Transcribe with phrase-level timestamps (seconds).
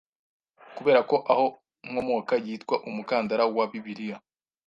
[0.75, 1.45] Kuberako aho
[1.89, 4.17] nkomoka yitwa Umukandara wa Bibiliya